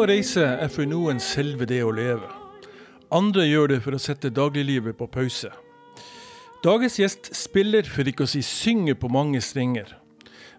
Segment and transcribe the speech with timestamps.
[0.00, 2.28] å reise er for noen selve det å leve.
[3.12, 5.50] Andre gjør det for å sette dagliglivet på pause.
[6.64, 9.94] Dagens gjest spiller, for ikke å si synger, på mange strenger.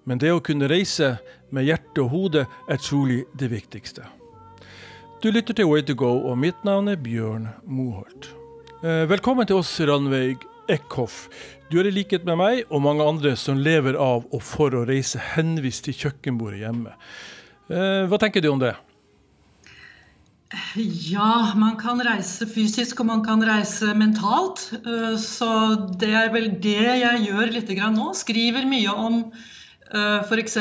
[0.06, 1.16] Men det å kunne reise
[1.54, 4.06] med hjerte og hode er trolig det viktigste.
[5.22, 8.32] Du lytter til Way to go, og mitt navn er Bjørn Moholt.
[8.82, 11.28] Eh, Velkommen til oss, Ranveig Eckhoff.
[11.70, 14.86] Du er i likhet med meg og mange andre som lever av og for å
[14.90, 16.96] reise henvist til kjøkkenbordet hjemme.
[17.70, 18.74] Eh, Hva tenker du om det?
[20.76, 24.66] Ja, man kan reise fysisk og man kan reise mentalt.
[24.82, 25.50] Eh, Så
[26.02, 28.12] det er vel det jeg gjør litt nå.
[28.18, 29.24] Skriver mye om
[29.92, 30.58] f.eks.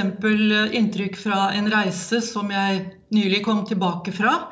[0.75, 2.81] inntrykk fra en reise som jeg
[3.15, 4.51] nylig kom tilbake fra.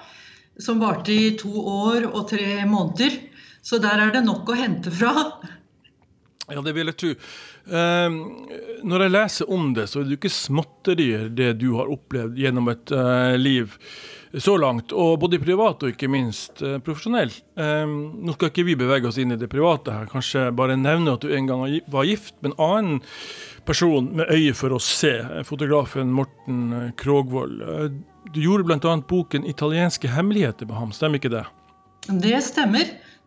[0.59, 3.19] Som varte i to år og tre måneder.
[3.63, 5.15] Så der er det nok å hente fra.
[6.49, 7.15] Ja, det vil jeg tro.
[7.69, 8.19] Eh,
[8.89, 12.39] når jeg leser om det, så er det jo ikke småtterier det du har opplevd
[12.41, 13.77] gjennom et eh, liv
[14.37, 17.33] så langt, og både privat og ikke minst eh, profesjonell.
[17.59, 21.17] Eh, nå skal ikke vi bevege oss inn i det private her, kanskje bare nevne
[21.17, 23.01] at du en gang var gift med en annen
[23.69, 27.63] person med øye for å se, eh, fotografen Morten Krogvold.
[28.35, 28.97] Du gjorde bl.a.
[29.09, 31.47] boken 'Italienske hemmeligheter' med ham, stemmer ikke det?
[32.09, 32.85] Det stemmer.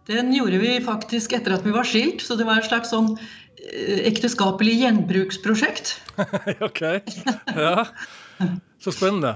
[0.10, 3.14] Den gjorde vi faktisk etter at vi var skilt, så det var en slags sånn
[4.10, 5.96] ekteskapelig gjenbruksprosjekt.
[6.68, 6.82] ok,
[7.56, 7.86] ja.
[8.82, 9.36] Så spennende.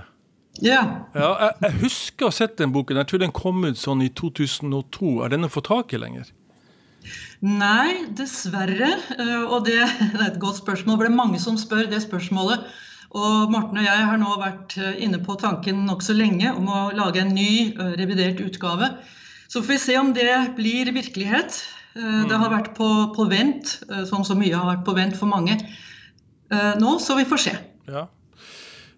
[0.63, 0.81] Ja.
[1.13, 2.97] Ja, jeg, jeg husker å ha sett den boken.
[3.01, 5.17] Jeg tror den kom ut sånn i 2002.
[5.25, 6.31] Er den å få tak i lenger?
[7.45, 8.95] Nei, dessverre.
[9.19, 9.81] eh, Og det,
[10.15, 12.65] det er et godt spørsmål, det er mange som spør det spørsmålet.
[13.15, 16.81] Og Morten og jeg har nå vært eh, inne på tanken nokså lenge om å
[16.97, 18.95] lage en ny, eh, revidert utgave.
[19.51, 21.61] Så får vi se om det blir virkelighet.
[21.95, 25.15] Eh, Det har vært på, på vent, sånn som så mye har vært på vent
[25.17, 27.55] for mange eh, nå, så vi får se.
[27.87, 28.07] Ja.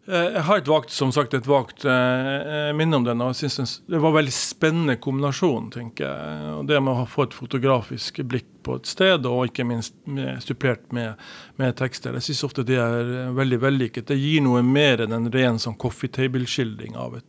[0.07, 3.51] Eh, Jeg har et vagt, som sagt, et vagt eh, minne om den, og jeg
[3.51, 6.53] synes det var en veldig spennende kombinasjon, tenker jeg.
[6.61, 10.39] Og det med å få et fotografisk blikk på et sted, og ikke minst med,
[10.43, 11.19] supplert med,
[11.59, 12.15] med tekster.
[12.17, 14.07] Jeg synes ofte det er eh, veldig vellykket.
[14.09, 17.19] Det gir noe mer enn en ren sånn coffee table-skildring av,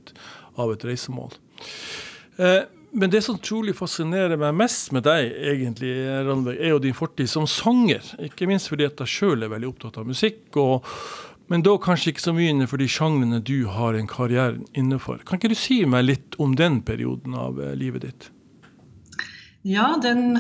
[0.58, 1.34] av et reisemål.
[2.38, 2.62] Eh,
[2.93, 5.93] Men det som trolig fascinerer meg mest med deg, egentlig,
[6.25, 8.04] Randberg, er jo din fortid som sanger.
[8.25, 10.47] Ikke minst fordi at jeg sjøl er veldig opptatt av musikk.
[10.56, 10.87] og
[11.49, 15.22] men da kanskje ikke så mye innenfor de sjangrene du har en karriere innenfor.
[15.25, 18.26] Kan ikke du si meg litt om den perioden av eh, livet ditt?
[19.65, 20.37] Ja, den,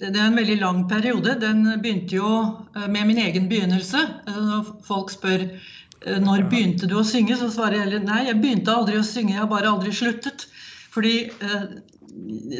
[0.00, 1.36] det er en veldig lang periode.
[1.42, 2.30] Den begynte jo
[2.72, 4.00] eh, med min egen begynnelse.
[4.24, 5.48] Eh, Når folk spør
[6.20, 9.32] når begynte du å synge, så svarer jeg heller nei, jeg begynte aldri å synge,
[9.32, 10.42] jeg har bare aldri sluttet.
[10.94, 11.66] Fordi eh,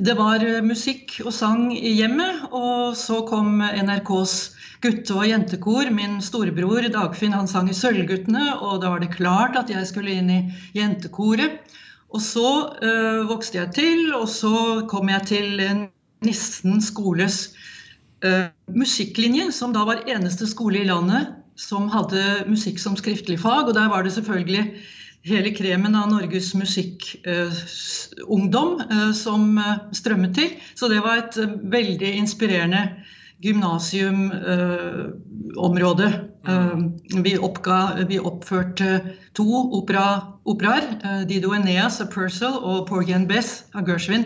[0.04, 4.34] det var eh, musikk og sang i hjemmet, og så kom NRKs
[4.84, 5.90] gutte- og jentekor.
[5.94, 10.18] Min storebror Dagfinn han sang i Sølvguttene, og da var det klart at jeg skulle
[10.18, 10.40] inn i
[10.76, 11.62] jentekoret.
[12.14, 12.50] Og så
[12.82, 15.64] eh, vokste jeg til, og så kom jeg til
[16.24, 17.48] Nissen skoles
[18.24, 23.68] eh, musikklinje, som da var eneste skole i landet som hadde musikk som skriftlig fag.
[23.68, 24.64] Og der var det selvfølgelig
[25.24, 30.50] hele kremen av Norges musikkungdom eh, som eh, strømmet til.
[30.76, 32.88] Så det var et eh, veldig inspirerende
[33.44, 36.08] gymnasiumområde.
[37.24, 37.32] vi,
[38.08, 39.00] vi oppførte
[39.36, 39.46] to
[39.80, 40.06] opera,
[40.44, 40.84] operaer.
[41.02, 44.24] eh, Dido Eneas av Purcell og Porgy and Bess av Gershwin.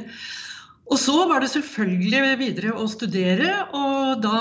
[0.88, 4.38] Og så var det selvfølgelig videre å studere, og da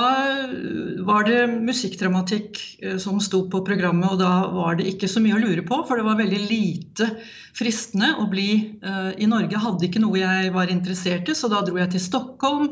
[1.07, 5.35] var det musikkdramatikk eh, som sto på programmet, og da var det ikke så mye
[5.35, 7.09] å lure på, for det var veldig lite
[7.57, 8.49] fristende å bli
[8.79, 9.59] eh, i Norge.
[9.59, 12.71] Hadde ikke noe jeg var interessert i, så da dro jeg til Stockholm.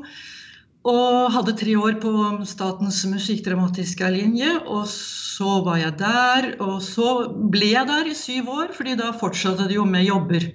[0.85, 2.11] Og hadde tre år på
[2.45, 6.47] Statens musikkdramatiske linje, og så var jeg der.
[6.61, 10.45] Og så ble jeg der i syv år, fordi da fortsatte det jo med jobber.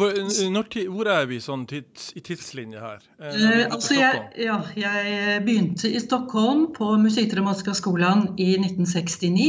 [0.00, 0.18] Hvor,
[0.50, 0.66] når,
[0.96, 3.06] hvor er vi sånn tids, i tidslinje her?
[3.22, 9.48] Eh, Eh, altså jeg, ja, jeg begynte i Stockholm på Musikkdramatiska skolan i 1969.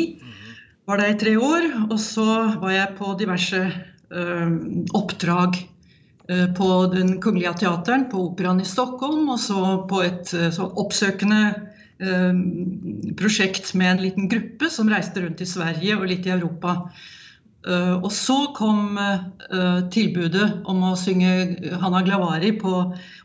[0.90, 1.68] Var der i tre år.
[1.90, 2.30] Og så
[2.62, 4.24] var jeg på diverse ø,
[4.98, 5.68] oppdrag eh,
[6.58, 11.42] på Den Kungliga teateren, på Operaen i Stockholm, og så på et eh, så oppsøkende
[12.00, 12.42] eh,
[13.18, 16.76] prosjekt med en liten gruppe som reiste rundt i Sverige og litt i Europa.
[17.68, 22.76] Eh, og så kom eh, tilbudet om å synge Hanna Glavari på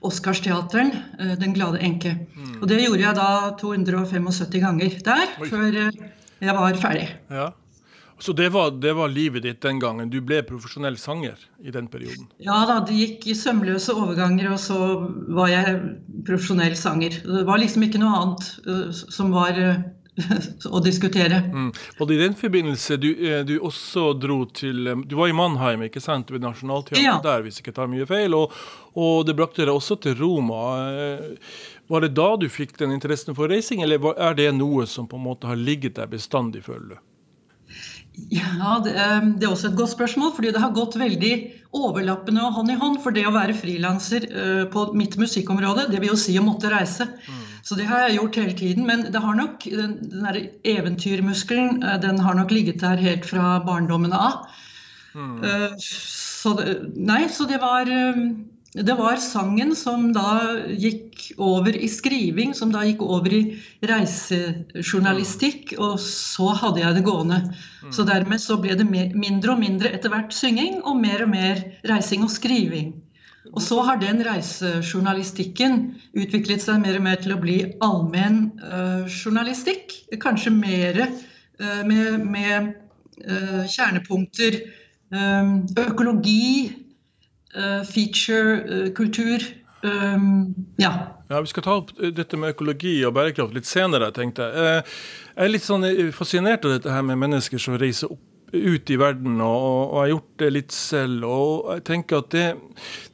[0.04, 0.90] Oscarsteateren,
[1.20, 2.16] uh, 'Den glade enke'.
[2.60, 3.28] Og det gjorde jeg da
[3.60, 5.48] 275 ganger der, Oi.
[5.48, 6.02] før eh,
[6.40, 7.06] jeg var ferdig.
[7.30, 7.52] Ja.
[8.18, 10.10] Så det var, det var, livet ditt den gangen?
[10.10, 12.28] Du ble profesjonell sanger i den perioden?
[12.38, 14.78] Ja da, det gikk i sømløse overganger, og så
[15.34, 15.74] var jeg
[16.26, 17.18] profesjonell sanger.
[17.24, 19.82] Det var liksom ikke noe annet uh, som var uh,
[20.76, 21.40] å diskutere.
[21.50, 21.72] Mm.
[21.98, 23.10] Og i den forbindelse, du,
[23.48, 26.30] du, også dro til Du var i Mannheim, ikke sant?
[26.30, 27.16] Ved Nationaltheatret ja.
[27.24, 28.36] der, hvis jeg ikke tar mye feil.
[28.38, 28.54] Og,
[28.94, 30.62] og det brakte deg også til Roma.
[31.90, 35.18] Var det da du fikk den interessen for reising, eller er det noe som på
[35.18, 37.02] en måte har ligget der bestandig, føler du?
[38.14, 38.94] Ja, det,
[39.40, 40.32] det, er også et godt spørsmål.
[40.34, 41.32] fordi det har gått veldig
[41.74, 43.00] overlappende og hånd i hånd.
[43.02, 46.70] For det å være frilanser uh, på mitt musikkområde, det vil jo si å måtte
[46.72, 47.08] reise.
[47.26, 47.42] Mm.
[47.66, 48.86] Så det har jeg gjort hele tiden.
[48.86, 50.40] Men det har nok, den, den
[50.76, 54.46] eventyrmuskelen uh, den har nok ligget der helt fra barndommen av.
[55.14, 55.36] Mm.
[55.42, 57.90] Uh, så, det, nei, så det var
[58.74, 63.42] det var sangen som da gikk over i skriving, som da gikk over i
[63.86, 67.38] reisejournalistikk, og så hadde jeg det gående.
[67.94, 68.08] Så mm.
[68.10, 72.26] dermed så ble det mindre og mindre etter hvert synging, og mer og mer reising
[72.26, 72.96] og skriving.
[73.54, 79.06] Og så har den reisejournalistikken utviklet seg mer og mer til å bli allmenn uh,
[79.06, 79.94] journalistikk.
[80.18, 82.72] Kanskje mer uh, med, med
[83.22, 84.64] uh, kjernepunkter
[85.14, 86.72] økologi,
[87.54, 89.42] Eh, feature-kultur.
[89.84, 90.92] Eh, um, ja.
[91.28, 91.40] ja.
[91.40, 94.54] Vi skal ta opp dette med økologi og bærekraft litt senere, tenkte jeg.
[94.58, 94.94] Eh,
[95.36, 95.86] jeg er litt sånn
[96.16, 98.22] fascinert av dette her med mennesker som reiser opp
[98.54, 101.26] ut i verden, og, og har gjort det litt selv.
[101.26, 102.44] Og jeg tenker at det,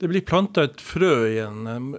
[0.00, 1.94] det blir planta et frø igjen.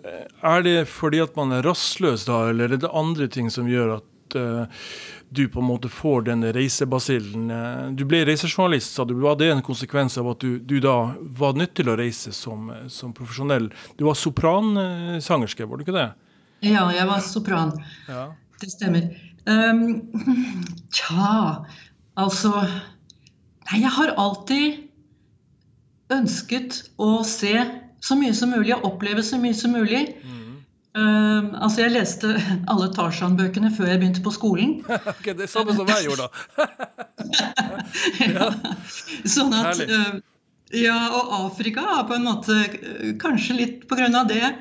[0.46, 3.98] Er det fordi at man er rastløs da, eller er det andre ting som gjør
[4.00, 4.86] at uh,
[5.34, 7.52] du på en måte får denne reisebasillen.
[7.56, 9.14] Eh, du ble reisejournalist, sa du.
[9.24, 12.68] Var det en konsekvens av at du, du da var nødt til å reise som,
[12.92, 13.70] som profesjonell?
[13.96, 16.10] Du var sopransangerske, var du ikke det?
[16.68, 17.72] Ja, jeg var sopran.
[18.12, 18.26] Ja.
[18.60, 19.08] Det stemmer.
[19.48, 20.04] Um,
[20.94, 21.64] tja,
[22.20, 22.52] altså
[23.72, 24.82] Nei, jeg har alltid
[26.12, 27.56] ønsket å se
[28.04, 30.10] så mye som mulig og oppleve så mye som mulig.
[30.26, 30.41] Mm.
[30.92, 32.34] Uh, altså Jeg leste
[32.72, 34.74] alle Tarzan-bøkene før jeg begynte på skolen.
[35.14, 36.68] okay, det er samme som jeg gjorde, da.
[38.36, 38.50] ja.
[39.24, 40.20] Sånn at uh,
[40.76, 42.58] Ja, og Afrika har på en måte,
[43.24, 44.54] kanskje litt på grunn av det,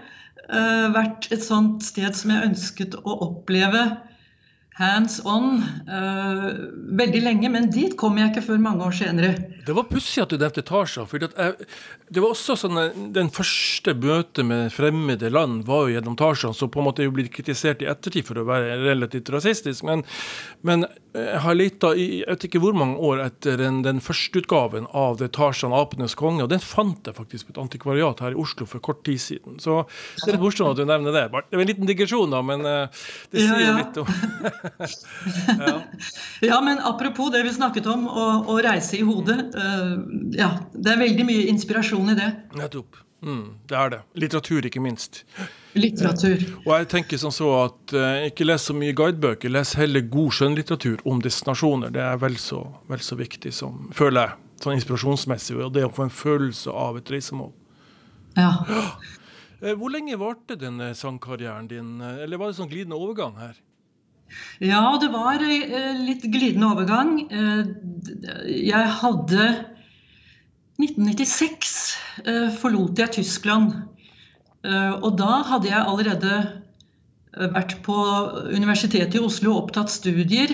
[0.51, 3.89] uh, vært et sånt sted som jeg ønsket å oppleve
[4.81, 6.47] hands on uh,
[6.97, 9.35] veldig lenge, men dit kom jeg ikke før mange år senere.
[9.67, 11.07] Det var pussig at du nevnte Tarzan.
[11.07, 12.79] for Det var også sånn
[13.15, 17.11] Den første møtet med fremmede land var jo gjennom Tarzan, som på en måte er
[17.11, 19.85] jo blitt kritisert i ettertid for å være relativt rasistisk.
[19.87, 20.03] Men,
[20.67, 24.89] men jeg har leta i jeg vet ikke hvor mange år etter den, den førsteutgaven
[24.97, 28.41] av det Tarzan apenes konge, og den fant jeg faktisk på et antikvariat her i
[28.41, 29.61] Oslo for kort tid siden.
[29.63, 29.83] Så
[30.23, 31.27] det er litt morsomt at du nevner det.
[31.29, 33.79] Det var en liten digresjon, da, men det sier ja, ja.
[33.83, 34.09] litt om
[34.79, 35.75] ja.
[36.41, 36.61] ja.
[36.65, 39.55] men apropos det vi snakket om, å, å reise i hodet.
[39.55, 40.01] Uh,
[40.37, 42.33] ja, det er veldig mye inspirasjon i det.
[42.59, 43.01] Nettopp.
[43.23, 44.01] Mm, det er det.
[44.23, 45.25] Litteratur, ikke minst.
[45.77, 46.41] Litteratur.
[46.41, 50.07] Uh, og jeg tenker sånn så at uh, ikke les så mye guidebøker, les heller
[50.09, 51.93] god skjønnlitteratur om destinasjoner.
[51.95, 55.59] Det er vel så, vel så viktig som, føler jeg, sånn inspirasjonsmessig.
[55.61, 57.53] Og det å få en følelse av et reisemål.
[58.39, 58.55] Ja.
[59.77, 63.59] Hvor lenge varte denne sangkarrieren din, eller var det sånn glidende overgang her?
[64.61, 67.15] Ja, det var eh, litt glidende overgang.
[67.31, 67.71] Eh,
[68.53, 69.47] jeg hadde
[70.81, 71.73] 1996
[72.25, 73.75] eh, forlot jeg Tyskland.
[74.61, 76.39] Og da hadde jeg allerede
[77.55, 77.95] vært på
[78.53, 80.53] Universitetet i Oslo og opptatt studier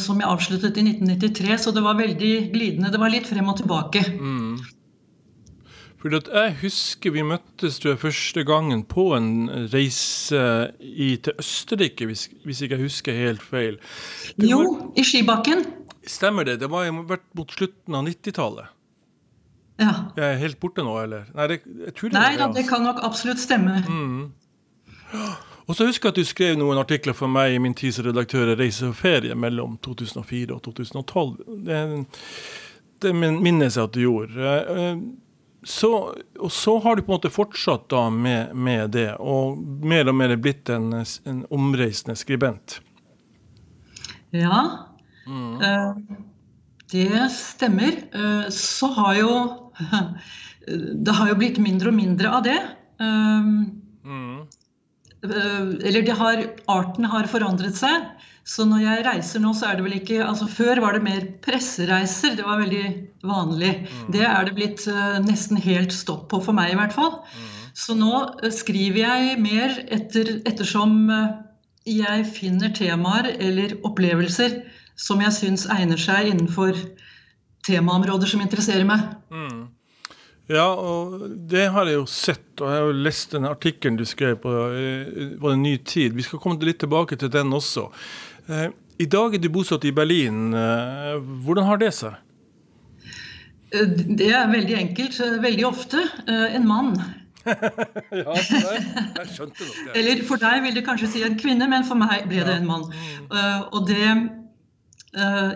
[0.00, 2.88] som jeg avsluttet i 1993, så det var veldig glidende.
[2.94, 4.06] Det var litt frem og tilbake.
[4.16, 4.56] Mm.
[6.04, 10.42] Fordi at Jeg husker vi møttes tror jeg, første gangen på en reise
[10.80, 13.78] i, til Østerrike, hvis, hvis ikke jeg husker helt feil.
[14.36, 15.64] Det jo, var, i Skibakken.
[16.04, 16.58] Stemmer det.
[16.60, 18.68] Det var vært mot slutten av 90-tallet.
[19.80, 19.94] Ja.
[20.20, 21.24] Jeg er helt borte nå, eller?
[21.32, 23.80] Nei, det, det Nei da, det kan nok absolutt stemme.
[23.88, 24.28] Mm.
[25.64, 28.10] Og så husker jeg at du skrev noen artikler for meg i min tid som
[28.10, 31.36] redaktør i Reise og ferie mellom 2004 og 2012.
[31.64, 31.82] Det,
[33.00, 34.56] det minnes jeg at du gjorde.
[35.64, 39.58] Eh, så, og så har du på en måte fortsatt da med, med det, og
[39.58, 40.92] mer og mer blitt en,
[41.24, 42.80] en omreisende skribent.
[44.34, 44.88] Ja,
[45.26, 45.60] mm.
[45.62, 45.96] uh,
[46.90, 47.94] det stemmer.
[48.14, 49.30] Uh, så har jo
[50.66, 52.56] Det har jo blitt mindre og mindre av det.
[52.96, 53.68] Uh,
[54.04, 54.46] mm.
[55.24, 56.40] Eller har,
[56.72, 58.06] arten har forandret seg.
[58.44, 61.22] Så når jeg reiser nå, så er det vel ikke altså Før var det mer
[61.44, 62.36] pressereiser.
[62.36, 62.84] Det var veldig
[63.24, 63.72] vanlig.
[63.88, 64.10] Mm.
[64.12, 67.22] Det er det blitt uh, nesten helt stopp på for meg, i hvert fall.
[67.32, 67.54] Mm.
[67.84, 71.32] Så nå uh, skriver jeg mer etter, ettersom uh,
[71.88, 74.60] jeg finner temaer eller opplevelser
[75.00, 76.76] som jeg syns egner seg innenfor
[77.64, 79.08] temaområder som interesserer meg.
[79.32, 79.64] Mm.
[80.52, 84.04] Ja, og det har jeg jo sett, og jeg har jo lest den artikkelen du
[84.04, 86.12] skrev på, eh, på En ny tid.
[86.12, 87.88] Vi skal komme litt tilbake til den også.
[88.48, 88.68] Eh,
[89.00, 90.52] I dag er du bosatt i Berlin.
[90.54, 92.20] Eh, hvordan har det seg?
[93.74, 95.18] Det er veldig enkelt.
[95.42, 96.92] Veldig ofte en mann.
[97.44, 99.96] ja, jeg skjønte nok det.
[99.98, 102.70] Eller for deg vil det kanskje si en kvinne, men for meg ble det en
[102.70, 102.86] mann.
[103.74, 104.14] Og det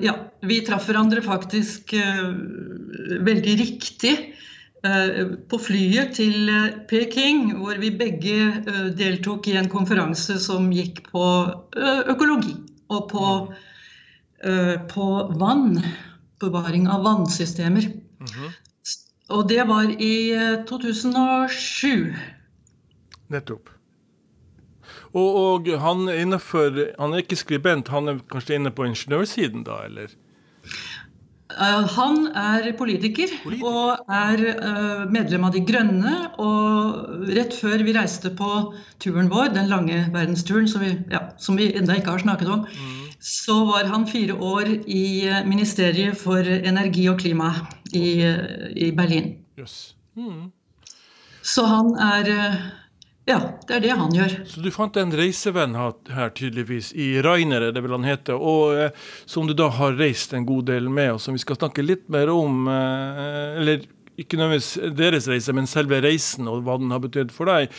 [0.02, 0.12] Ja,
[0.46, 4.16] vi traff hverandre faktisk veldig riktig
[4.86, 10.68] Eh, på flyet til eh, Peking, hvor vi begge eh, deltok i en konferanse som
[10.70, 11.22] gikk på
[12.12, 12.54] økologi
[12.88, 13.24] og på,
[14.92, 15.06] på
[15.40, 15.80] vann.
[16.38, 17.82] Bevaring av vannsystemer.
[18.20, 18.52] Mm -hmm.
[19.28, 20.36] Og det var i
[20.68, 22.14] 2007.
[23.28, 23.68] Nettopp.
[25.12, 29.64] Og, og han, er innenfor, han er ikke skribent, han er kanskje inne på ingeniørsiden
[29.64, 30.12] da, eller?
[31.48, 33.66] Eh, han er politiker, politiker.
[33.66, 36.14] og er uh, medlem av De Grønne.
[36.44, 38.50] Og rett før vi reiste på
[39.00, 42.66] turen vår, den lange verdensturen som vi, ja, som vi enda ikke har snakket om,
[42.68, 42.98] mm.
[43.24, 47.54] så var han fire år i uh, Ministeriet for energi og klima
[47.96, 48.20] i,
[48.76, 49.38] i Berlin.
[49.58, 49.94] Yes.
[50.20, 50.50] Mm.
[51.42, 52.28] Så han er
[53.28, 54.34] ja, det er det han gjør.
[54.48, 58.78] Så du fant en reisevenn her, tydeligvis, i Rainer, er det vel han heter, og
[58.78, 61.84] eh, som du da har reist en god del med, og som vi skal snakke
[61.84, 62.66] litt mer om.
[62.72, 63.86] Eh, eller
[64.18, 67.70] ikke nødvendigvis deres reise, men selve reisen og hva den har betydd for deg.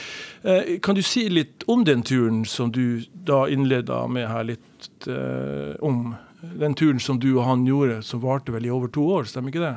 [0.48, 5.10] Eh, kan du si litt om den turen som du da innleda med her, litt
[5.10, 6.13] eh, om?
[6.39, 9.51] Den turen som du og han gjorde, som varte vel i over to år, stemmer
[9.51, 9.75] ikke det?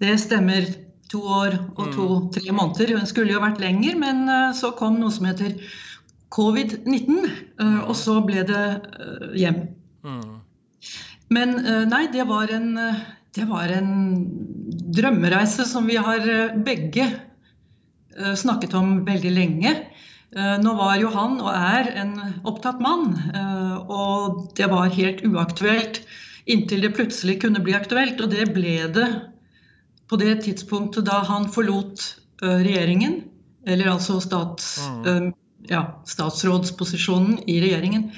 [0.00, 0.68] Det stemmer
[1.10, 2.56] to år og to-tre mm.
[2.56, 2.94] måneder.
[2.98, 5.56] Hun skulle jo vært lenger, men eh, så kom noe som heter
[6.34, 7.24] covid-19,
[7.62, 9.64] eh, og så ble det eh, hjem.
[10.06, 10.36] Mm.
[11.30, 11.52] Men
[11.86, 12.72] nei, det var, en,
[13.36, 13.90] det var en
[14.96, 16.24] drømmereise som vi har
[16.66, 17.04] begge
[18.34, 19.70] snakket om veldig lenge.
[20.34, 22.16] Nå var jo han og er en
[22.50, 23.14] opptatt mann,
[23.86, 26.02] og det var helt uaktuelt
[26.50, 28.18] inntil det plutselig kunne bli aktuelt.
[28.18, 29.06] Og det ble det
[30.10, 32.02] på det tidspunktet da han forlot
[32.42, 33.20] regjeringen,
[33.68, 34.72] eller altså stats,
[35.04, 35.30] mm.
[35.70, 38.08] ja, statsrådsposisjonen i regjeringen.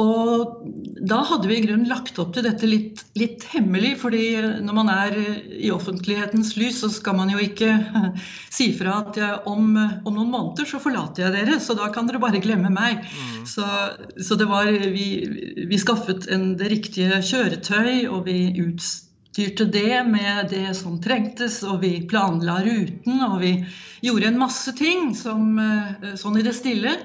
[0.00, 0.60] Og
[1.08, 4.22] da hadde vi i grunnen lagt opp til dette litt, litt, hemmelig, fordi
[4.62, 5.16] når man er
[5.58, 7.72] i offentlighetens lys, så skal man jo ikke
[8.56, 12.08] si fra at jeg, om, om, noen måneder så forlater jeg dere, så da kan
[12.08, 13.02] dere bare glemme meg.
[13.02, 13.44] Mm.
[13.50, 13.66] Så,
[14.22, 15.08] så, det var vi,
[15.68, 21.62] vi skaffet en, det riktige kjøretøy, og vi utstyrte utstyrte det med det som trengtes,
[21.62, 23.64] og vi planla ruten, og vi
[24.00, 26.96] gjorde en masse ting som, eh, sånn i det stille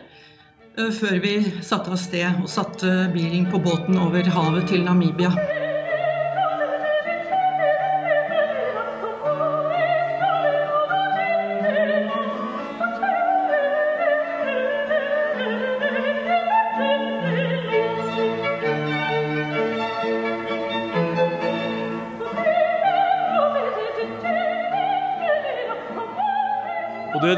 [0.77, 5.64] eh, før vi satte av sted og satte bilen på båten over havet til Namibia.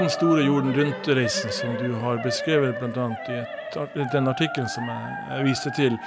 [0.07, 3.07] Den store jorden rundt-reisen som du har beskrevet bl.a.
[3.27, 5.97] i et, den artikkelen som jeg, jeg viste til.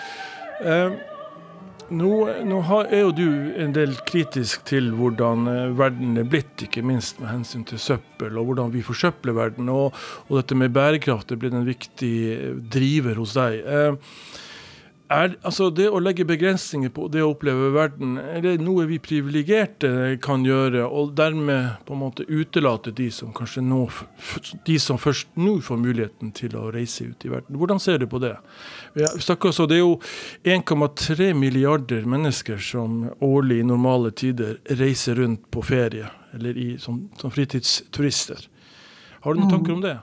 [0.65, 0.95] Eh,
[1.91, 2.13] nå,
[2.49, 3.27] nå har, er jo du
[3.61, 8.41] en del kritisk til hvordan eh, verden er blitt, ikke minst med hensyn til søppel
[8.41, 9.69] og hvordan vi forsøpler verden.
[9.69, 9.93] Og,
[10.31, 12.15] og dette med bærekraft er blitt en viktig
[12.73, 13.61] driver hos deg.
[13.61, 14.17] Eh,
[15.11, 19.01] er, altså det å legge begrensninger på det å oppleve verden, er det noe vi
[19.03, 23.81] privilegerte kan gjøre, og dermed på en måte utelate de som kanskje nå,
[24.67, 27.59] de som først nå får muligheten til å reise ut i verden?
[27.59, 28.37] Hvordan ser du på det?
[28.95, 29.97] Altså, det er jo
[30.47, 37.09] 1,3 milliarder mennesker som årlig i normale tider reiser rundt på ferie, eller i, som,
[37.19, 38.47] som fritidsturister.
[39.25, 39.57] Har du noen mm.
[39.59, 39.99] tanker om det?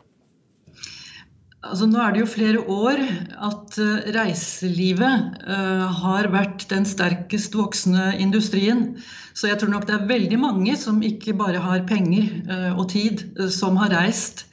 [1.67, 3.01] Altså, nå er det jo flere år
[3.47, 8.95] at uh, reiselivet uh, har vært den sterkest voksende industrien.
[9.37, 12.87] Så jeg tror nok det er veldig mange som ikke bare har penger uh, og
[12.93, 14.45] tid, som har reist.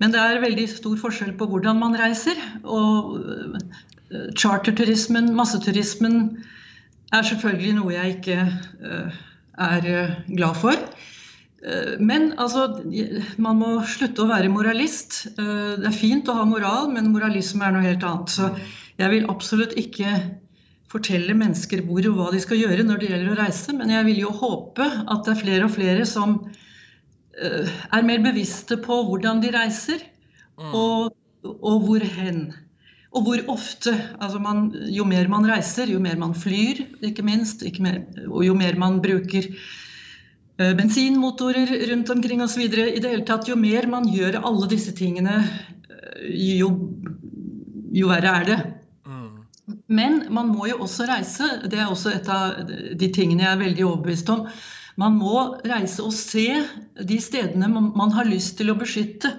[0.00, 2.38] Men det er veldig stor forskjell på hvordan man reiser.
[2.64, 3.20] Og
[4.36, 6.24] charterturismen, masseturismen,
[7.12, 8.38] er selvfølgelig noe jeg ikke
[9.62, 9.86] er
[10.32, 10.80] glad for.
[11.62, 12.66] Eh, men altså,
[13.42, 15.26] man må slutte å være moralist.
[15.36, 18.32] Eh, det er fint å ha moral, men moralisme er noe helt annet.
[18.34, 18.50] Så
[18.98, 20.16] jeg vil absolutt ikke
[20.92, 24.08] fortelle mennesker hvor og hva de skal gjøre når det gjelder å reise, men jeg
[24.10, 26.34] vil jo håpe at det er flere og flere som
[27.38, 30.02] eh, er mer bevisste på hvordan de reiser,
[30.60, 30.74] mm.
[30.74, 31.14] og,
[31.54, 32.50] og hvor hen.
[33.12, 33.92] Og hvor ofte.
[34.24, 38.44] Altså man, jo mer man reiser, jo mer man flyr, ikke minst, ikke mer, og
[38.46, 39.48] jo mer man bruker
[40.78, 42.64] bensinmotorer rundt omkring osv.
[42.66, 45.40] I det hele tatt, jo mer man gjør alle disse tingene,
[45.90, 46.70] uh, jo,
[47.94, 48.58] jo verre er det.
[49.08, 49.78] Mm.
[49.88, 51.48] Men man må jo også reise.
[51.66, 54.46] Det er også et av de tingene jeg er veldig overbevist om.
[55.00, 56.48] Man må reise og se
[57.00, 59.32] de stedene man har lyst til å beskytte.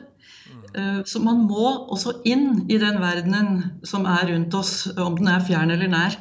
[0.73, 5.29] Eh, så man må også inn i den verdenen som er rundt oss, om den
[5.29, 6.17] er fjern eller nær.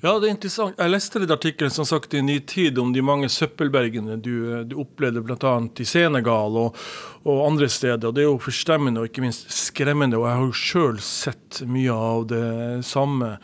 [0.00, 0.78] Ja, det er interessant.
[0.80, 4.32] Jeg leste litt artikkelen som sagt i Ny Tid om de mange søppelbergene du,
[4.64, 5.52] du opplevde bl.a.
[5.76, 6.78] i Senegal og,
[7.26, 8.08] og, andre steder.
[8.08, 10.16] og Det er jo forstemmende og ikke minst skremmende.
[10.16, 12.46] og Jeg har jo sjøl sett mye av det
[12.88, 13.34] samme.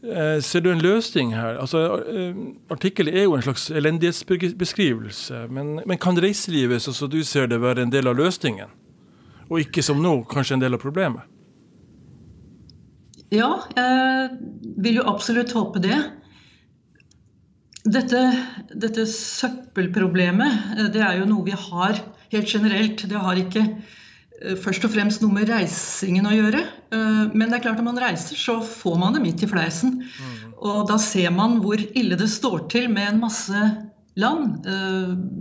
[0.00, 1.58] Eh, ser du en løsning her?
[1.58, 2.38] Altså, eh,
[2.70, 5.48] Artikkelen er jo en slags elendighetsbeskrivelse.
[5.50, 8.78] Men, men kan reiselivet, sånn som du ser det, være en del av løsningen?
[9.50, 11.26] og ikke som nå kanskje en del av problemet?
[13.30, 14.30] Ja, jeg
[14.82, 15.96] vil jo absolutt håpe det.
[17.80, 18.20] Dette,
[18.76, 22.00] dette, søppelproblemet eh, det er jo noe vi har
[22.34, 23.06] helt generelt.
[23.08, 26.64] Det har ikke eh, først og fremst noe med reisingen å gjøre.
[26.92, 30.02] Eh, men det er klart når man reiser, så får man det midt i fleisen.
[30.02, 30.50] Mm.
[30.60, 33.70] Og da ser man hvor ille det står til med en masse
[34.18, 34.66] land,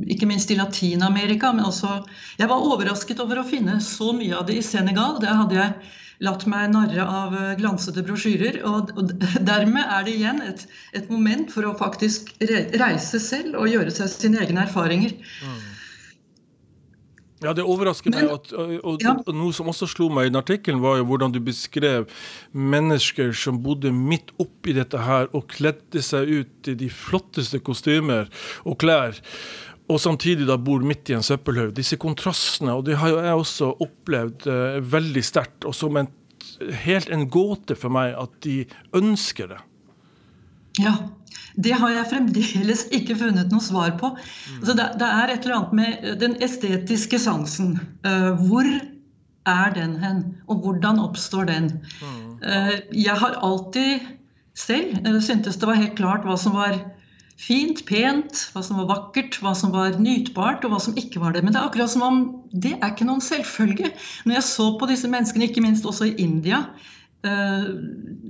[0.08, 1.50] ikke minst i Latin-Amerika.
[1.52, 1.98] Men også
[2.40, 5.18] Jeg var overrasket over å finne så mye av det i Senegal.
[5.20, 5.74] Det hadde jeg
[6.24, 8.62] latt meg narre av glansede glansete brosjyrer.
[8.68, 9.14] Og, og
[9.52, 12.34] dermed er det igjen et, et, moment for å faktisk
[12.80, 15.16] reise selv og gjøre seg sine egne erfaringer.
[15.44, 15.60] Mm.
[17.40, 18.28] Ja, Det overrasker meg.
[18.28, 19.14] at og, ja.
[19.32, 22.10] Noe som også slo meg i den artikkelen, var jo hvordan du beskrev
[22.52, 28.28] mennesker som bodde midt oppi dette her og kledde seg ut i de flotteste kostymer
[28.68, 29.16] og klær.
[29.90, 31.74] Og samtidig da bor midt i en søppelhaug.
[31.78, 35.66] Disse kontrastene, og det har jo jeg også opplevd uh, veldig sterkt.
[35.66, 36.10] Og som en,
[36.86, 38.62] helt en gåte for meg at de
[38.98, 39.64] ønsker det.
[40.80, 40.94] Ja,
[41.58, 44.12] det har jeg fremdeles ikke funnet noe svar på.
[44.14, 44.60] Mm.
[44.60, 47.74] Altså det, det, er et eller annet med den estetiske sansen.
[48.06, 48.70] Uh, hvor
[49.50, 51.74] er den hen, og hvordan oppstår den?
[52.46, 54.06] Uh, jeg har alltid
[54.54, 56.78] selv uh, syntes det var helt klart hva som var
[57.40, 61.34] fint, pent, hva som var vakkert, hva som var nytbart, og hva som ikke var
[61.36, 61.46] det.
[61.46, 62.22] Men det er akkurat som om
[62.52, 63.94] det er ikke noen selvfølge.
[64.28, 66.66] Når jeg så på disse menneskene, ikke minst også i India,
[67.28, 67.68] Eh,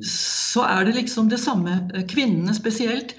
[0.01, 1.77] så er det liksom det samme.
[2.09, 3.13] Kvinnene spesielt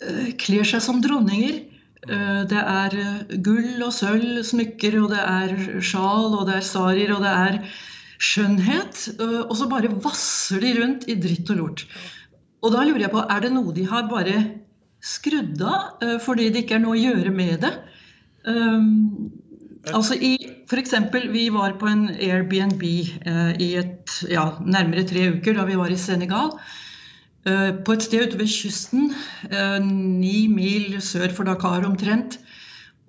[0.00, 1.60] eh, kler seg som dronninger.
[2.08, 2.96] Eh, det er
[3.44, 7.60] gull og sølv, smykker, og det er sjal, og det er sarier, og det er
[8.22, 9.04] skjønnhet.
[9.20, 11.86] Og så bare vasser de rundt i dritt og lort.
[12.62, 14.36] Og da lurer jeg på, er det noe de har bare
[15.02, 17.72] skrudd av fordi det ikke er noe å gjøre med det?
[19.90, 20.36] Altså i
[20.70, 20.94] F.eks.
[21.32, 25.90] vi var på en Airbnb eh, i et, ja, nærmere tre uker da vi var
[25.90, 26.54] i Senegal.
[27.44, 29.10] Eh, på et sted ute ved kysten,
[29.50, 32.38] eh, ni mil sør for Dakar omtrent.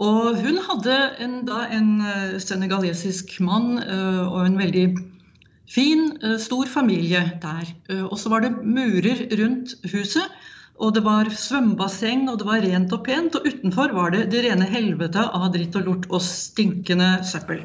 [0.02, 4.88] Og hun hadde en, da en eh, senegalesisk mann eh, og en veldig
[5.70, 7.70] fin, eh, stor familie der.
[8.10, 10.26] og så var det murer rundt huset.
[10.82, 13.36] Og det var svømmebasseng, og det var rent og pent.
[13.38, 17.62] Og utenfor var det det rene helvete av dritt og lort og stinkende søppel.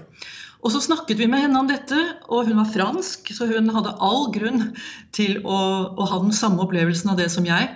[0.58, 3.94] Og så snakket vi med henne om dette, og hun var fransk, så hun hadde
[4.02, 4.72] all grunn
[5.14, 5.58] til å,
[5.94, 7.70] å ha den samme opplevelsen av det som jeg.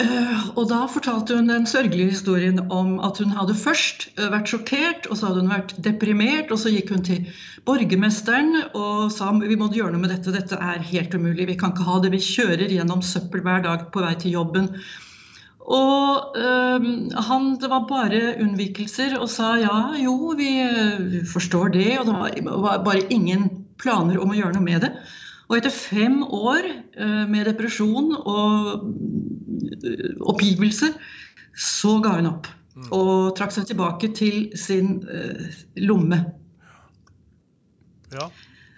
[0.00, 4.48] Eh, og da fortalte hun den sørgelige historien om at hun hadde først eh, vært
[4.52, 7.26] sjokkert, og så hadde hun vært deprimert, og så gikk hun til
[7.68, 11.74] borgermesteren og sa vi må gjøre noe med dette, dette er helt umulig, vi kan
[11.74, 14.72] ikke ha det, vi kjører gjennom søppel hver dag på vei til jobben.
[15.70, 16.90] Og øh,
[17.28, 20.54] han, det var bare unnvikelser og sa ja, jo, vi
[21.28, 24.94] forstår det, og det var bare ingen planer om å gjøre noe med det.
[25.50, 28.84] Og etter fem år øh, med depresjon og
[30.30, 30.92] oppgivelse,
[31.58, 32.46] så ga hun opp.
[32.76, 32.86] Mm.
[32.94, 35.48] Og trakk seg tilbake til sin uh,
[35.82, 36.20] lomme.
[38.14, 38.28] Ja.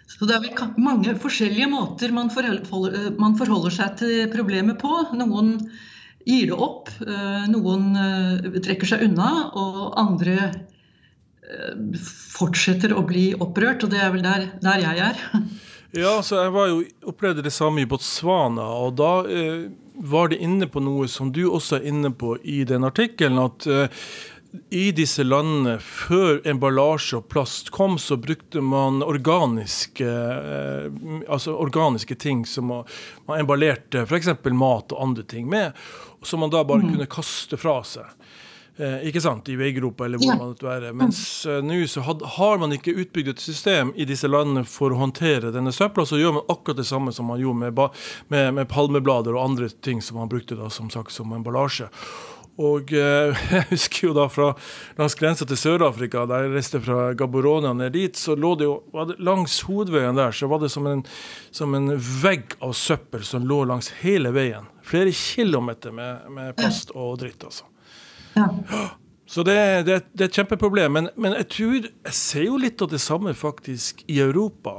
[0.08, 4.80] Så det er vel mange forskjellige måter man forholder, eh, man forholder seg til problemet
[4.80, 4.90] på.
[5.18, 5.54] Noen
[6.24, 6.90] gir det opp,
[7.50, 7.96] noen
[8.62, 10.52] trekker seg unna, og andre
[11.98, 13.82] fortsetter å bli opprørt.
[13.82, 15.24] Og det er vel der, der jeg er.
[15.92, 18.64] Ja, så jeg var jo, opplevde det samme i Botswana.
[18.64, 19.68] og da eh,
[20.00, 23.36] var det inne på noe som du også er inne på i den artikkelen.
[23.42, 24.04] At eh,
[24.72, 32.16] i disse landene, før emballasje og plast kom, så brukte man organiske, uh, altså organiske
[32.20, 32.90] ting som man,
[33.28, 34.28] man emballerte f.eks.
[34.52, 35.72] mat og andre ting med,
[36.20, 36.92] som man da bare mm.
[36.92, 38.12] kunne kaste fra seg.
[38.76, 40.36] Eh, ikke sant, I veigropa eller hvor ja.
[40.40, 40.92] man måtte være.
[40.96, 44.94] Mens eh, nå så had, har man ikke utbygd et system i disse landene for
[44.94, 46.06] å håndtere denne søpla.
[46.08, 49.68] Så gjør man akkurat det samme som man gjorde med, med, med palmeblader og andre
[49.84, 51.90] ting som man brukte da som sagt som emballasje.
[52.60, 54.50] Og eh, jeg husker jo da fra
[54.96, 58.78] langs grensa til Sør-Afrika, da jeg reiste fra Gaborona ned dit, så lå det jo
[59.08, 61.04] det, langs hovedveien der så var det som en,
[61.52, 64.68] som en, vegg av søppel som lå langs hele veien.
[64.84, 67.68] Flere kilometer med, med plast og dritt, altså.
[68.34, 68.48] Ja.
[69.32, 69.54] Så det,
[69.86, 70.92] det, det, er et kjempeproblem.
[70.92, 74.74] Men, men, jeg tror jeg ser jo litt av det samme faktisk i Europa.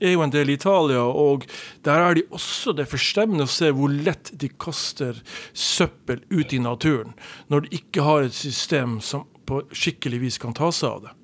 [0.00, 1.44] Jeg er jo en del i Italia, og
[1.84, 5.18] der er de også det forstemmende å se hvor lett de kaster
[5.52, 7.12] søppel ut i naturen,
[7.52, 11.14] når de ikke har et system som på skikkelig vis kan ta seg av det.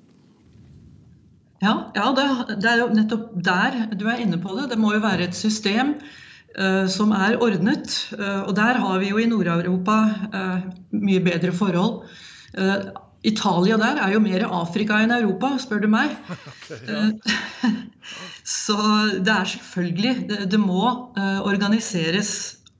[1.65, 4.69] Ja, ja det, det, er jo nettopp der du er inne på det.
[4.75, 6.25] Det må jo være et system Eh,
[6.89, 7.93] som er ordnet.
[8.17, 9.97] Eh, og der har vi jo i Nord-Europa
[10.33, 12.01] eh, mye bedre forhold.
[13.27, 16.13] Italia der er jo mer Afrika enn Europa, spør du meg.
[16.67, 17.71] Okay, ja.
[18.47, 18.75] Så
[19.23, 20.81] det er selvfølgelig Det, det må
[21.17, 22.31] organiseres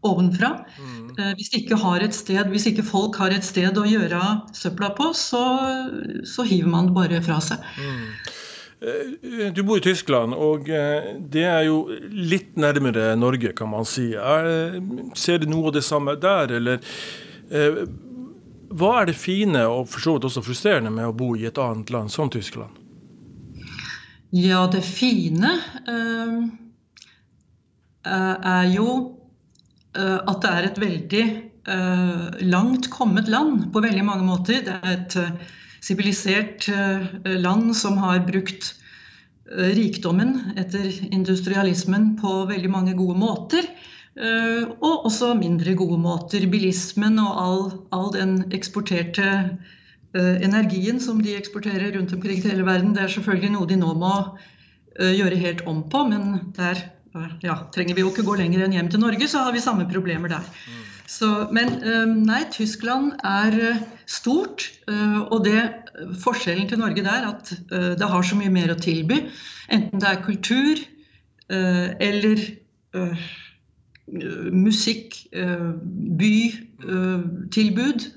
[0.08, 0.54] ovenfra.
[0.80, 1.36] Mm.
[1.36, 1.78] Hvis, ikke
[2.16, 4.22] sted, hvis, ikke folk har et sted å gjøre
[4.56, 5.44] søpla på, så,
[6.24, 7.64] så hiver man det bare fra seg.
[7.80, 8.37] Mm.
[8.82, 13.88] Eh, du bor i Tyskland, og eh, det er jo litt nærmere Norge, kan man
[13.90, 14.12] si.
[14.14, 14.78] Er,
[15.18, 16.84] ser du noe av det samme der, eller
[17.50, 17.82] eh,
[18.78, 21.58] hva er det fine og for så vidt også frustrerende med å bo i et
[21.62, 22.84] annet land som Tyskland?
[24.36, 25.54] Ja, det fine
[25.88, 26.42] uh,
[28.04, 28.88] er jo
[29.96, 31.24] uh, at det er et veldig
[31.72, 34.66] uh, langt kommet land på veldig mange måter.
[34.68, 35.16] Det er et
[35.88, 37.08] sivilisert eh,
[37.40, 38.74] land som har brukt
[39.52, 43.70] eh, rikdommen etter industrialismen på veldig mange gode måter.
[44.18, 46.48] Eh, og også mindre gode måter.
[46.52, 49.58] Bilismen og all, all den eksporterte
[50.18, 53.92] energien som de eksporterer rundt omkring til hele verden, det er selvfølgelig noe de nå
[54.00, 54.14] må
[54.98, 56.00] gjøre helt om på.
[56.10, 56.80] Men der
[57.44, 59.86] ja, trenger vi jo ikke gå lenger enn hjem til Norge, så har vi samme
[59.92, 60.48] problemer der.
[60.48, 60.97] Mm.
[61.08, 61.70] Så, men
[62.28, 63.80] nei, Tyskland er
[64.12, 64.66] stort.
[65.32, 65.62] Og det,
[66.20, 69.22] forskjellen til Norge der at det har så mye mer å tilby.
[69.72, 70.84] Enten det er kultur
[71.48, 72.44] eller
[74.52, 75.16] musikk,
[76.20, 78.08] bytilbud.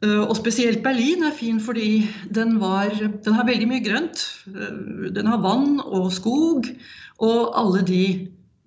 [0.00, 4.22] Og spesielt Berlin er fin fordi den, var, den har veldig mye grønt.
[4.46, 6.70] Den har vann og skog
[7.20, 8.04] og alle de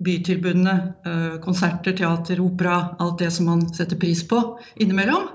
[0.03, 0.75] bytilbudene.
[1.05, 2.95] Eh, konserter, teater, opera.
[2.99, 4.41] Alt det som man setter pris på
[4.75, 5.29] innimellom.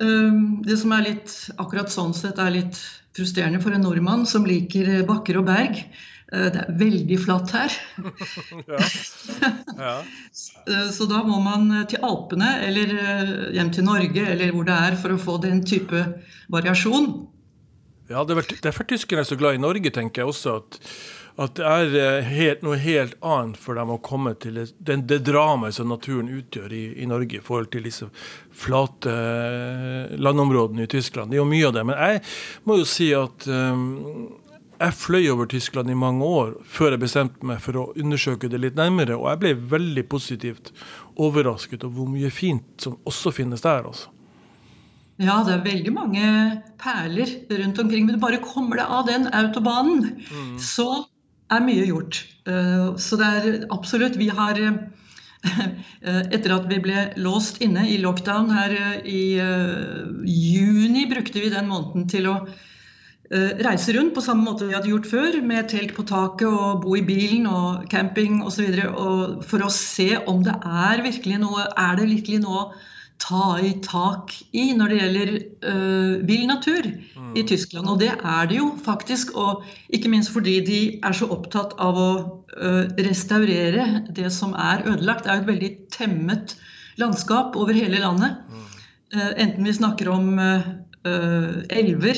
[0.00, 2.80] Eh, det som er litt akkurat sånn sett er litt
[3.14, 5.84] frustrerende for en nordmann som liker bakker og berg.
[6.32, 7.76] Eh, det er veldig flatt her.
[8.72, 8.80] ja.
[9.78, 9.98] Ja.
[10.96, 12.96] Så da må man til Alpene eller
[13.54, 16.06] hjem til Norge eller hvor det er for å få den type
[16.52, 17.12] variasjon.
[18.10, 20.58] Ja, det er derfor tyskerne er så glad i Norge, tenker jeg også.
[20.60, 20.78] at
[21.34, 25.00] at det er eh, helt, noe helt annet for dem å komme til det, det,
[25.10, 28.06] det dramaet som naturen utgjør i, i, Norge i forhold til disse
[28.54, 31.32] flate eh, landområdene i Tyskland.
[31.32, 31.84] Det er jo mye av det.
[31.90, 32.22] Men jeg
[32.68, 33.88] må jo si at um,
[34.78, 38.60] jeg fløy over Tyskland i mange år før jeg bestemte meg for å undersøke det
[38.62, 40.70] litt nærmere, og jeg ble veldig positivt
[41.18, 43.88] overrasket over hvor mye fint som også finnes der.
[43.90, 44.12] altså.
[45.22, 46.30] Ja, det er veldig mange
[46.78, 48.06] perler rundt omkring.
[48.06, 50.54] Men bare kommer det av den autobanen, mm.
[50.62, 51.04] så
[51.52, 52.24] er mye gjort.
[52.48, 54.76] Eh, så det er absolutt Vi har eh,
[56.04, 59.24] etter at vi ble låst inne i lockdown her eh, i
[60.28, 62.38] juni, brukte vi den måneden til å
[63.34, 66.92] reise rundt på samme måte vi hadde gjort før, med telt på taket og bo
[66.94, 68.76] i bilen og camping osv.
[69.48, 72.66] For å se om det er virkelig noe Er det virkelig noe
[73.22, 75.30] ta i tak i når det gjelder
[75.64, 77.32] uh, vill natur mm.
[77.38, 77.88] i Tyskland.
[77.88, 79.34] Og det er det jo faktisk.
[79.38, 82.10] Og ikke minst fordi de er så opptatt av å
[82.58, 85.24] uh, restaurere det som er ødelagt.
[85.24, 86.56] Det er jo et veldig temmet
[87.00, 88.40] landskap over hele landet.
[88.50, 88.64] Mm.
[89.14, 90.34] Uh, enten vi snakker om
[91.04, 92.16] elver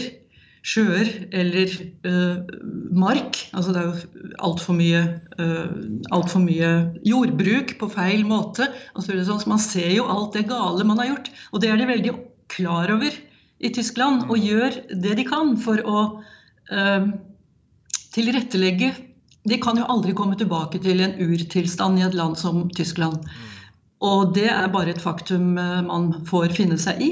[0.67, 1.71] sjøer eller
[2.07, 2.43] uh,
[2.91, 3.39] mark.
[3.55, 5.03] Altså det er jo altfor mye,
[5.39, 5.69] uh,
[6.15, 6.73] alt for mye
[7.07, 8.69] jordbruk på feil måte.
[8.97, 11.31] Så, sånn, så man ser jo alt det gale man har gjort.
[11.53, 12.15] Og det er de veldig
[12.53, 13.15] klar over
[13.57, 16.01] i Tyskland, og gjør det de kan for å
[16.75, 17.11] uh,
[18.17, 18.95] tilrettelegge
[19.47, 23.23] De kan jo aldri komme tilbake til en urtilstand i et land som Tyskland.
[24.03, 27.11] Og det er bare et faktum man får finne seg i.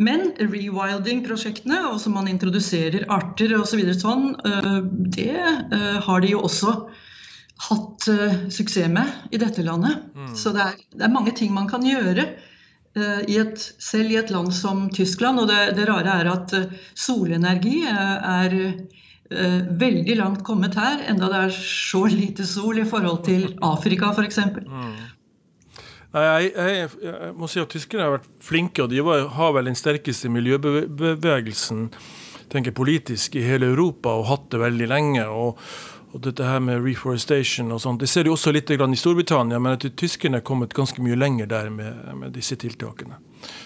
[0.00, 3.82] Men rewilding-prosjektene, altså man introduserer arter osv.
[3.90, 4.78] Så sånn, øh,
[5.12, 6.72] det øh, har de jo også
[7.66, 10.06] hatt øh, suksess med i dette landet.
[10.16, 10.30] Mm.
[10.32, 12.30] Så det er, det er, mange ting man kan gjøre
[13.30, 15.38] i et, selv i et land som Tyskland.
[15.38, 16.54] Og det, det rare er at
[16.98, 18.56] solenergi er
[19.78, 24.40] veldig langt kommet her, enda det er så lite sol i forhold til Afrika f.eks.
[26.10, 26.22] Mm.
[26.22, 29.70] Jeg, jeg, jeg, må si at Tyskerne har vært flinke, og de var, har vel
[29.70, 31.86] den sterkeste miljøbevegelsen
[32.50, 35.26] tenker politisk i hele Europa og hatt det veldig lenge.
[35.28, 35.58] og,
[36.10, 39.78] og dette her med reforestation og sånt, Det ser du også litt i Storbritannia, men
[39.78, 43.14] tyskerne er kommet ganske mye lenger der med, med disse tiltakene.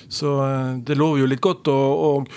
[0.09, 1.69] Så eh, det lover jo litt godt.
[1.69, 2.29] og, og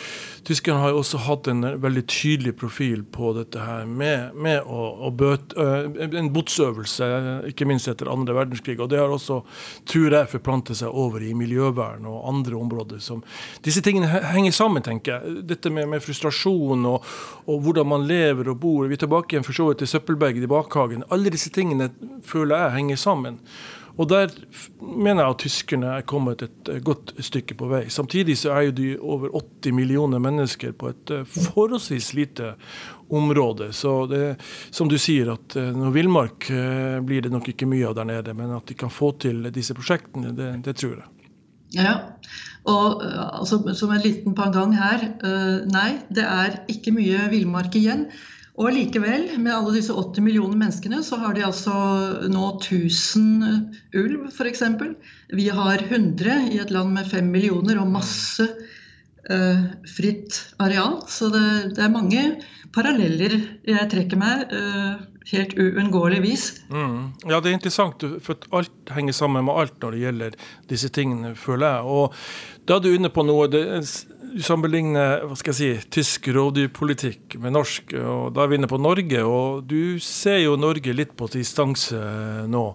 [0.48, 4.86] Tyskerne har jo også hatt en veldig tydelig profil på dette her med, med å,
[5.04, 5.66] å bøte,
[6.08, 7.10] en botsøvelse,
[7.50, 8.78] ikke minst etter andre verdenskrig.
[8.80, 9.42] Og det har også,
[9.92, 13.02] tror jeg, forplantet seg over i miljøvern og andre områder.
[13.04, 13.26] Som,
[13.66, 15.42] disse tingene henger sammen, tenker jeg.
[15.52, 17.12] Dette med, med frustrasjon og,
[17.44, 18.88] og, hvordan man lever og bor.
[18.88, 21.04] Vi er tilbake igjen for så vidt til søppelberget i bakhagen.
[21.12, 21.92] Alle disse tingene
[22.24, 23.42] føler jeg henger sammen.
[23.98, 24.30] Og der
[24.82, 27.82] mener jeg at tyskerne er kommet et godt stykke på vei.
[27.90, 32.54] Samtidig så er jo de over 80 millioner mennesker på et eh, forholdsvis lite
[33.10, 33.72] område.
[33.74, 34.24] Så det,
[34.70, 38.10] som du sier, at eh, noe villmark eh, blir det nok ikke mye av der
[38.12, 38.38] nede.
[38.38, 41.14] Men at de kan få til disse prosjektene, det, det tror jeg.
[41.76, 41.98] Ja,
[42.70, 45.02] og altså, som en liten pangang her.
[45.68, 48.06] Nei, det er ikke mye villmark igjen.
[48.58, 51.74] Og likevel, med alle disse 80 millioner menneskene, så har de altså
[52.26, 53.44] nå 1000
[54.02, 54.64] ulv, f.eks.
[55.38, 58.48] Vi har 100 i et land med 5 millioner og masse
[59.30, 61.04] uh, fritt areal.
[61.06, 61.46] Så det,
[61.78, 62.24] det, er mange
[62.74, 64.50] paralleller jeg trekker meg.
[64.50, 66.48] Uh, helt uunngåelig vis.
[66.70, 67.14] Mm.
[67.28, 70.38] Ja, det er interessant, for alt henger sammen med alt når det gjelder
[70.72, 71.84] disse tingene, føler jeg.
[71.84, 73.64] Og da er du inne på noe det,
[74.44, 78.80] sammenligner hva skal jeg si, tysk rovdyrpolitikk med norsk, og da er vi inne på
[78.82, 79.24] Norge.
[79.26, 82.00] Og du ser jo Norge litt på distanse
[82.50, 82.66] nå,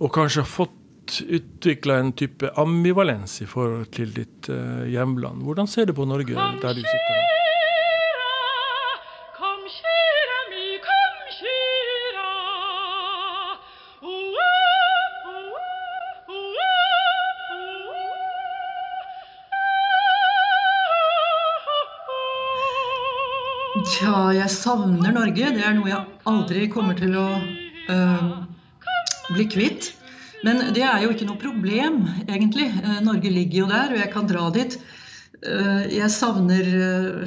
[0.00, 5.44] og kanskje har fått utvikla en type ambivalens i forhold til ditt uh, hjemland.
[5.44, 7.23] Hvordan ser du på Norge der du sitter
[24.04, 25.46] Tja, jeg savner Norge.
[25.56, 27.28] Det er noe jeg aldri kommer til å
[27.88, 28.34] uh,
[29.32, 29.94] bli kvitt.
[30.44, 32.66] Men det er jo ikke noe problem, egentlig.
[32.84, 34.76] Uh, Norge ligger jo der, og jeg kan dra dit.
[35.40, 36.68] Uh, jeg savner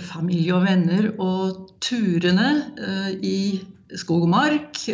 [0.05, 2.53] familie og venner og turene
[3.25, 3.57] i
[3.97, 4.85] skog og mark,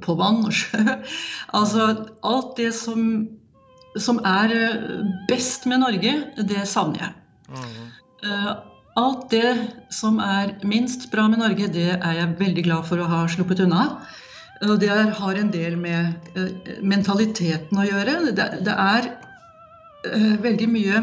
[0.00, 0.96] på vann og sjø.
[1.60, 1.90] Altså
[2.24, 3.26] alt det som,
[4.00, 4.56] som er
[5.28, 7.16] best med Norge, det savner jeg.
[7.52, 8.68] Mm.
[9.00, 9.54] Alt det
[9.88, 13.62] som er minst bra med Norge, det er jeg veldig glad for å ha sluppet
[13.64, 13.86] unna.
[14.60, 16.50] Det har en del med uh,
[16.84, 18.18] mentaliteten å gjøre.
[18.36, 19.08] Det, er
[20.06, 21.00] uh, veldig mye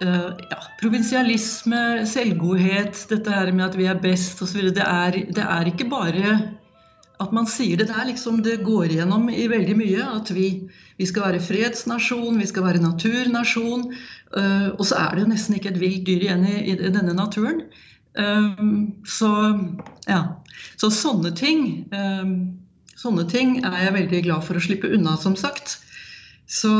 [0.00, 4.72] uh, ja, provinsialisme, selvgodhet, dette her med at vi er best osv.
[4.72, 6.38] Det, er, det er ikke bare
[7.22, 7.90] at man sier det.
[7.92, 10.08] Det liksom det går igjennom i veldig mye.
[10.18, 10.48] At vi,
[10.96, 13.90] vi skal være fredsnasjon, vi skal være naturnasjon.
[14.34, 17.14] Uh, og så er det jo nesten ikke et vilt dyr igjen i, i denne
[17.14, 17.62] naturen.
[18.16, 19.30] Um, så
[20.08, 20.22] ja.
[20.80, 22.56] Så sånne ting um,
[22.96, 25.74] Sånne ting er jeg veldig glad for å slippe unna, som sagt.
[26.48, 26.70] Så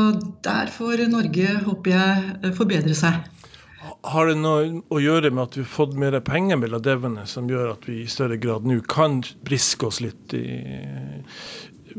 [0.41, 3.19] der får Norge, håper jeg, forbedre seg.
[4.07, 7.45] Har det noe å gjøre med at vi har fått mer penger mellom devene, som
[7.51, 10.47] gjør at vi i større grad nå kan briske oss litt i,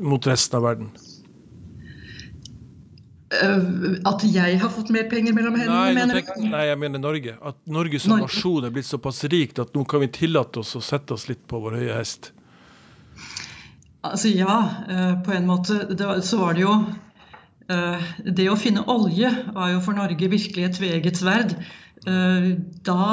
[0.03, 0.91] mot resten av verden?
[3.29, 6.45] Uh, at jeg har fått mer penger mellom hendene, nei, du?
[6.49, 7.35] Nei, jeg mener Norge.
[7.45, 8.25] At Norge som Norge.
[8.25, 11.43] nasjon er blitt såpass rikt at nå kan vi tillate oss å sette oss litt
[11.51, 12.31] på vår høye hest.
[14.09, 14.57] Altså ja,
[14.89, 15.77] uh, på en måte.
[16.25, 20.81] Så var det jo uh, Det å finne olje var jo for Norge virkelig et
[20.81, 21.55] tveegget sverd.
[22.87, 23.05] Da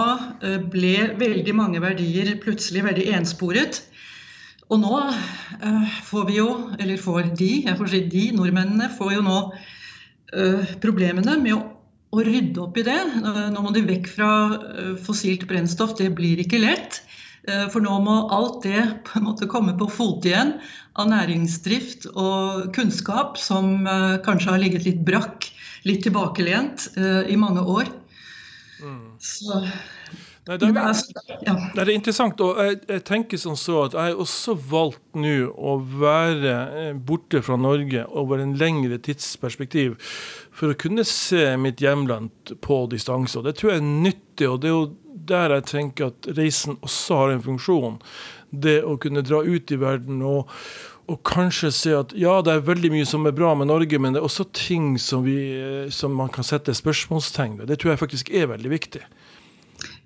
[0.72, 3.82] ble veldig mange verdier plutselig veldig ensporet.
[4.70, 5.00] Og nå
[6.06, 6.46] får vi jo,
[6.78, 9.40] eller får de, jeg får si de, nordmennene får jo nå
[10.84, 11.62] problemene med å,
[12.16, 13.00] å rydde opp i det.
[13.54, 14.30] Nå må de vekk fra
[15.06, 15.96] fossilt brennstoff.
[16.00, 17.02] Det blir ikke lett.
[17.46, 20.56] For nå må alt det på en måte komme på fote igjen
[20.98, 23.86] av næringsdrift og kunnskap som
[24.26, 25.46] kanskje har ligget litt brakk,
[25.86, 27.92] litt tilbakelent i mange år.
[29.22, 29.62] Så
[30.46, 31.00] Nei, det, er,
[31.42, 31.54] ja.
[31.74, 32.42] det, er, interessant.
[32.46, 36.92] Og jeg, jeg, tenker sånn så at jeg har også valgt nå å være eh,
[37.08, 39.96] borte fra Norge over en lengre tidsperspektiv
[40.54, 43.42] for å kunne se mitt hjemland på distanse.
[43.42, 44.86] Det tror jeg er nyttig, og det er jo
[45.26, 47.98] der jeg tenker at reisen også har en funksjon.
[48.54, 50.54] Det å kunne dra ut i verden og,
[51.10, 54.14] og kanskje se at ja, det er veldig mye som er bra med Norge, men
[54.14, 57.74] det er også ting som, vi, eh, som man kan sette spørsmålstegn ved.
[57.74, 59.08] Det tror jeg faktisk er veldig viktig.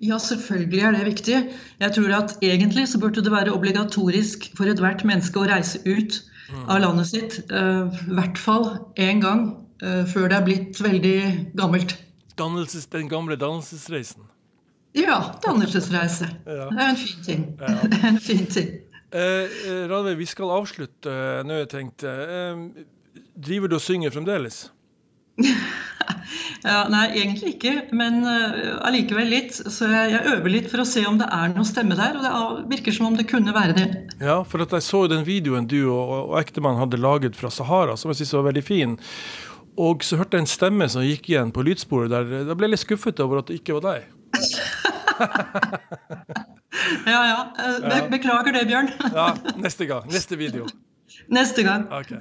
[0.04, 1.38] Ja, selvfølgelig er det viktig.
[1.80, 6.20] Jeg tror at egentlig så burde det være obligatorisk for ethvert menneske å reise ut
[6.66, 7.38] av landet sitt.
[7.52, 8.66] uh, I hvert fall
[8.98, 9.52] én gang
[9.84, 11.18] uh, før det er blitt veldig
[11.60, 11.94] gammelt.
[12.40, 14.26] Dannelses, den gamle dannelsesreisen.
[14.98, 16.30] Ja, dannelsesreise.
[16.46, 16.66] Ja.
[16.70, 17.44] Det er en fin ting.
[18.00, 18.70] Er en fin ting.
[19.10, 22.10] Eh, Radve, vi skal avslutte eh, nå, jeg tenkte.
[22.10, 24.68] Eh, driver du og synger fremdeles?
[26.64, 29.54] Ja, nei, egentlig ikke, men uh, allikevel litt.
[29.56, 32.24] Så jeg, jeg øver litt for å se om det er noe stemme der, og
[32.26, 33.86] det er- virker som om det kunne være det.
[34.20, 37.96] Ja, for at jeg så den videoen du og, og ektemannen hadde laget fra Sahara,
[37.96, 38.98] som jeg synes var veldig fin.
[39.80, 42.44] Og så hørte jeg en stemme som gikk igjen på lydsporet der.
[42.44, 44.00] Da ble jeg litt skuffet over at det ikke var deg.
[47.06, 47.40] Ja, ja.
[47.58, 48.88] eh, be beklager det, Bjørn.
[49.14, 49.26] Ja,
[49.60, 50.06] neste gang.
[50.12, 50.66] Neste video.
[51.32, 51.84] Neste gang.
[51.92, 52.12] Ok.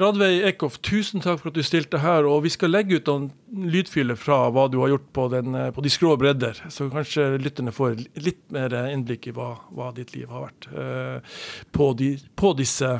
[0.00, 2.26] Radveig Eckhoff, tusen takk for at du stilte her.
[2.26, 5.70] og Vi skal legge ut en lydfiler fra hva du har gjort på, den, eh,
[5.74, 10.14] på de skrå bredder, så kanskje lytterne får litt mer innblikk i hva, hva ditt
[10.16, 11.36] liv har vært eh,
[11.72, 12.96] på, de, på disse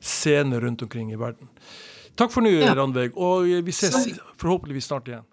[0.00, 1.48] scenene rundt omkring i verden.
[2.14, 2.74] Takk for nå, Ja.
[2.78, 3.96] Randveig, og vi ses
[4.38, 5.24] forhåpentligvis snart igjen.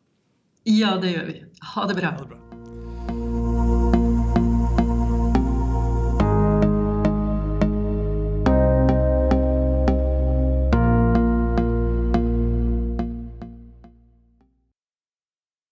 [0.65, 1.41] Ja, det gjør vi.
[1.75, 2.15] Ha det bra.
[2.15, 2.40] Ha det bra.